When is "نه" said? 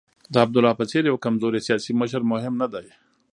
2.61-2.67